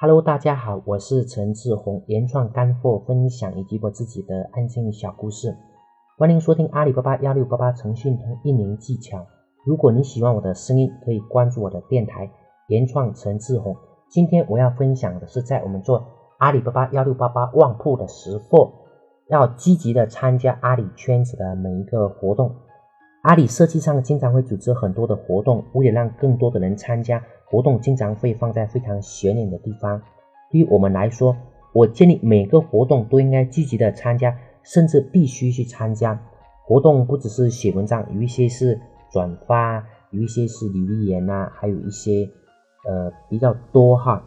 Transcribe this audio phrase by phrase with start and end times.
[0.00, 5.56] Hello，大家好，我是陈志宏，原创干货分享以及我自己的安静小故事，
[6.16, 9.26] 欢迎收听阿里巴巴幺六八八诚信通运营技巧。
[9.66, 12.30] 如果你喜欢我的声音，可以关注我的电台
[12.68, 13.76] 原创陈志宏。
[14.08, 16.06] 今天我要分享的是，在我们做
[16.38, 18.72] 阿里巴巴幺六八八旺铺的时候，
[19.26, 22.54] 要积极的参加阿里圈子的每一个活动。
[23.22, 27.20] 阿里设计上经常会组织很多的活动，为了让更多的人参加。
[27.50, 30.00] 活动经常会放在非常显眼的地方。
[30.50, 31.36] 对于我们来说，
[31.72, 36.20] 我建议每个活动都应该积极的参加，甚至必须去参加。
[36.64, 38.78] 活动不只是写文章，有一些是
[39.10, 42.28] 转发，有一些是留言呐，还有一些
[42.86, 44.22] 呃比较多哈。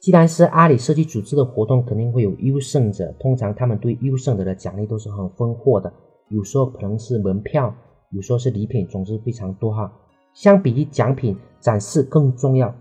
[0.00, 3.12] 既然是阿里设计组织的活动，肯定会有优胜者。
[3.18, 5.92] 通常他们对优胜者的奖励都是很丰厚的，
[6.28, 7.74] 有时候可能是门票，
[8.10, 9.92] 有时候是礼品，总之非常多哈。
[10.36, 11.36] 相比于奖品。
[11.58, 12.72] 展示更重要，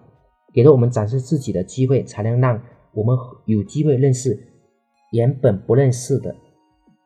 [0.54, 2.62] 给了我们展示自己的机会，才能让
[2.94, 4.38] 我们有机会认识
[5.12, 6.36] 原本不认识的，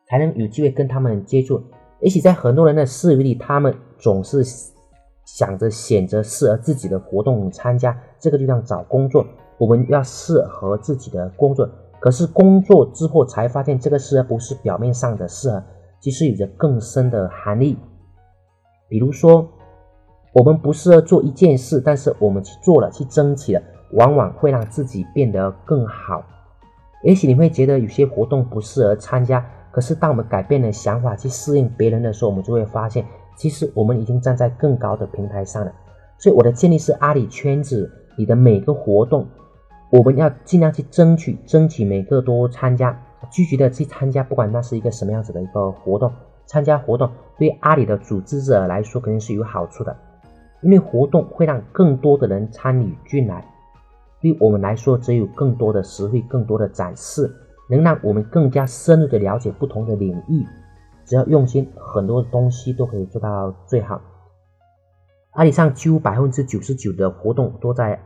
[0.06, 1.62] 才能有机会跟他们接触。
[2.02, 4.44] 而且在很多人的思维里，他们总是
[5.24, 7.98] 想着选择适合自己的活动参加。
[8.18, 9.24] 这个就像找工作，
[9.56, 11.66] 我们要适合自己的工作。
[11.98, 15.64] 可是工作之后才发现，这个适合不是表面上的适合，
[15.98, 17.78] 其实有着更深的含义。
[18.86, 19.50] 比如说。
[20.32, 26.22] 我们不适合做一件事，但是我们去做了，去争取了，往往会让自己变得更好。
[27.02, 33.04] 也许你会觉得有些活动不适合参加，可是当我们改变了想法，去适应别人的时候，我们就会发现，
[33.36, 35.72] 其实我们已经站在更高的平台上了。
[36.16, 39.26] 所以我的建议是，阿里圈子里的每个活动，
[39.90, 42.96] 我们要尽量去争取，争取每个都参加，
[43.30, 46.12] 积极的去参加，不管那是一个什么样子的一个活动，
[46.46, 49.96] 参加活动对阿里的组织者来说肯定是有好处的。
[50.62, 53.44] 因为活动会让更多的人参与进来，
[54.20, 57.32] 对我们来说，只有更多的实惠、更多的展示，
[57.70, 60.46] 能让我们更加深入的了解不同的领域。
[61.06, 64.00] 只要用心，很多东西都可以做到最好。
[65.32, 68.00] 阿里上几乎百分之九十九的活动都在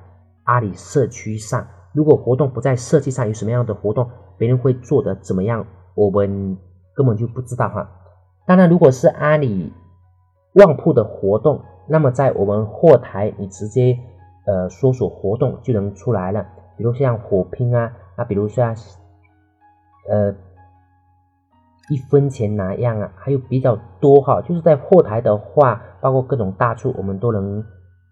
[0.45, 1.67] 阿里社区上。
[1.93, 6.57] 如果活动不在设计上，有什么样的活动，别人会做的怎么样，我们
[6.95, 7.91] 根本就不知道哈。
[8.47, 9.73] 当然，如果是阿里
[10.55, 13.99] 旺铺的活动，那么在我们后台，你直接
[14.47, 16.47] 呃搜索活动就能出来了。
[16.77, 18.75] 比如像火拼啊，啊，比如像
[20.09, 20.35] 呃
[21.89, 24.41] 一分钱哪样啊，还有比较多哈。
[24.43, 27.65] 就是在后台的话，包括各种大促，我们都能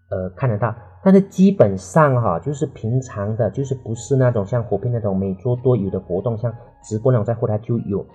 [0.09, 0.73] 呃看得到。
[1.03, 8.05] 但是基本上哈，就是平常的，就是不是那种像火拼那种每周都有的活动，像直播那种在后台就有。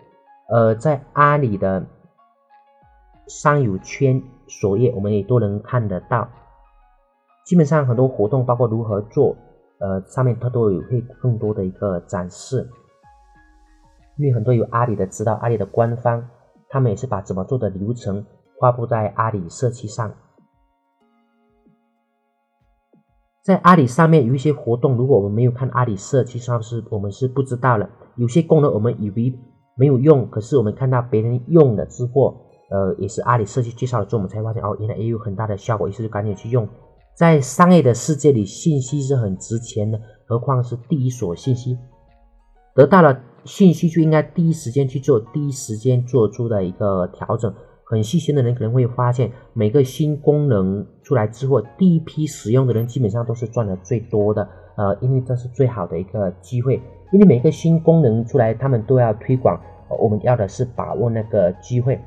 [0.48, 1.84] 呃，在阿里的
[3.26, 4.22] 商友圈。
[4.48, 6.28] 首页我们也都能看得到，
[7.44, 9.36] 基本上很多活动，包括如何做，
[9.78, 12.68] 呃，上面它都有会更多的一个展示。
[14.16, 16.28] 因为很多有阿里的知道，阿里的官方，
[16.68, 18.26] 他们也是把怎么做的流程
[18.60, 20.12] 发布在阿里社区上。
[23.42, 27.88] 在阿里上面有一些活动，如果我们没有看阿里社区上是，我们是不知道了。
[28.16, 29.38] 有些功能我们以为
[29.76, 32.47] 没有用，可是我们看到别人用了之后。
[32.70, 36.68] 呃，也是阿里社区介绍了之后，我们才发现哦，原来也有很大的效果，于是就赶紧去用。
[37.14, 41.76] 在商业的世界里，信息是很值钱的，何况是第一手信息。
[42.74, 47.52] 得到了信息就应该第一时间去做，第一时间做出的一个调整。
[47.84, 54.46] 很细心的人可能会发现，每个新功能出来之后，第一批使用的人基本上都是赚的最多的。
[54.76, 56.74] 呃，因为这是最好的一个机会，
[57.12, 59.58] 因为每个新功能出来，他们都要推广，
[59.98, 61.98] 我们要的是把握那个机会。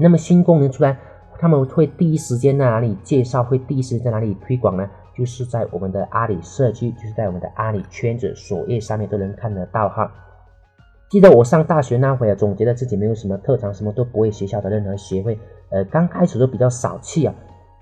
[0.00, 0.96] 那么新功能出来，
[1.38, 3.44] 他们会第一时间在哪里介绍？
[3.44, 4.88] 会第一时间在哪里推广呢？
[5.14, 10.10] 就是在我们的阿里社区，就是在我们的阿里圈子首页上面都能看得到哈。
[11.10, 15.38] 记得我上大学那会儿，总觉得自己没有什么特长，什么都不会，学校的任何协会，
[15.70, 17.34] 呃，刚开始都比较少气啊。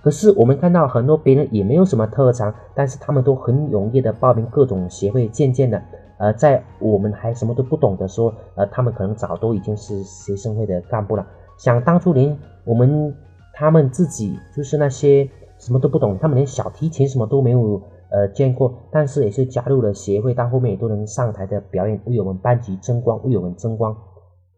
[0.02, 5.82] 可是我们看到很多别人也没有什么特长，但是他们都很踊跃的报名各种协会，渐渐的，
[6.16, 11.24] 呃，在我们还什么都不懂的时候，呃，他们可能早都已经是学生会的干部了。
[11.58, 13.14] 想当初连我们
[13.52, 15.28] 他们自己就是那些
[15.58, 23.96] 什么都不懂，他们连小提琴什么都没有呃见过，但是也是加入了协会，到后面也都能上台的表演，为我们班级争光，为我们争光，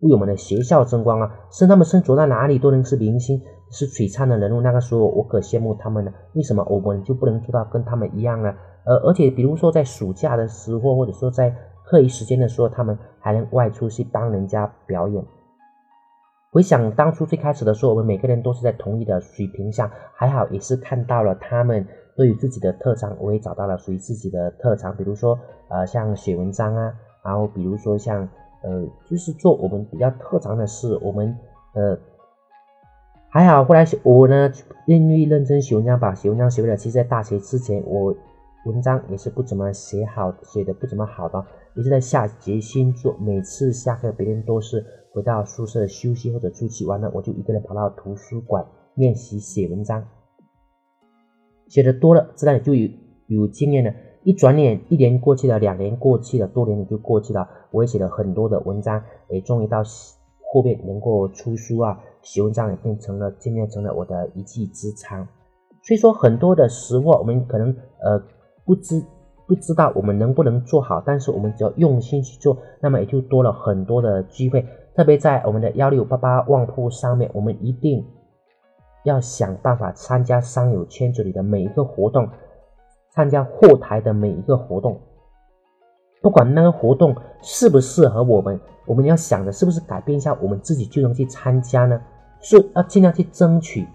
[0.00, 1.35] 为我们的学校争光啊！
[1.50, 4.61] 是他们身着在哪里都能是明星，是璀璨的人物。
[4.61, 6.12] 那个时候我可羡慕他们了。
[6.35, 8.52] 为什么我们就不能做到跟他们一样呢？
[8.85, 11.55] 呃，而且比如说在暑假的时候，或者说在
[11.85, 15.25] 课余时间的时候，他们还能外出去帮人家表演。
[16.52, 21.87] 回想当初最开始的时候，我们每个人都是在同一的水平下，还好也是看到了他们
[22.17, 25.38] 对于自己的特长，我也找到了属于自己的特长，比如说
[25.69, 26.93] 呃像写文章啊，
[27.23, 28.29] 然后比如说像
[28.64, 31.38] 呃就是做我们比较特长的事，我们
[31.75, 31.97] 呃
[33.29, 34.50] 还好后来我呢
[34.87, 36.76] 愿意认真写文章，把写文章学会了。
[36.76, 38.12] 其实，在大学之前，我
[38.67, 43.17] 文章也是不怎么写好，写的不怎么好的，也是在下决心做。
[43.20, 44.85] 每次下课，别人都是。
[45.12, 48.64] 回到宿舍休息或者出去玩了，我就一个人跑到图书馆
[48.94, 50.04] 练习写文章。
[51.68, 52.88] 写的多了，自然也就有
[53.26, 53.92] 有经验了。
[54.22, 57.48] 一转眼，一年过去了，两年过去了，多年也就过去了。
[57.70, 59.82] 我也写了很多的文章，也终于到
[60.52, 61.98] 后面能够出书啊。
[62.22, 65.26] 写文章也变成了，渐渐成了我的一技之长。
[65.82, 68.22] 所以说，很多的时候我们可能呃
[68.66, 69.02] 不知
[69.48, 74.66] 不知道我们能不能做好，但是我们只要用心去做，那么也就多了很多的机会。
[74.94, 78.04] 特别在我们的幺六八八旺铺上面，我们一定
[79.04, 82.28] 要想办法参加商友圈子里的每一个活动，
[83.10, 85.00] 参加后台的每一个活动，
[86.20, 92.00] 不管那个活动适不适合我们，我们要想着是不是改变一下，我们自己就能去参加呢？
[92.40, 93.87] 是要尽量去争取。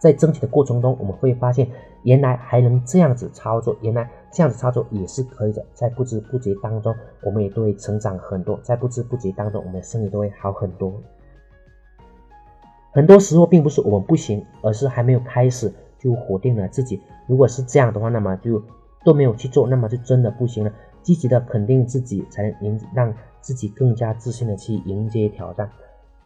[0.00, 1.68] 在争取的过程中，我们会发现
[2.04, 5.64] 原来还能这样子操作，原来这样子操作也是可以的。
[5.74, 10.92] 在不知不觉当中，我们也都会成长很多，在不知不觉当中，我们的生意都会好很多。
[12.92, 17.00] 很多时候并不是我们不行，而是还没有开始就否定了自己。
[17.26, 18.62] 如果是这样的话，那么就
[19.04, 20.72] 都没有去做，那么就真的不行了。
[21.02, 25.70] 积极的肯定自己，才能迎让自己更加自信的去迎接挑战。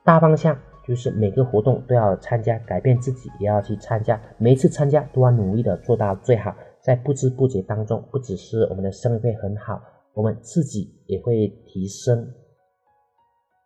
[0.02, 0.56] 大方向。
[0.86, 9.80] 就是每个活动都要参加，改变自己也要去参加，每一次参加都要努力的做到最好，在不知不觉当中，不只是我们的生意会很好，
[10.12, 12.30] 我们自己也会提升，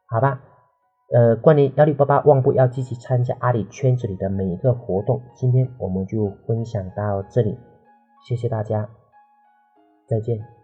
[0.07, 0.41] 好吧？
[1.13, 7.59] 呃，关于幺六八八旺铺要积极参加阿里圈子里的每一个活动，今天我们就分享到这里，
[8.29, 8.89] 谢谢大家，
[10.07, 10.58] 再见。